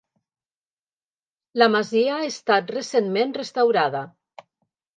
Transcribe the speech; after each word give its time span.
La 1.63 1.67
masia 1.75 2.17
ha 2.17 2.25
estat 2.31 2.75
recentment 2.79 3.39
restaurada. 3.43 4.05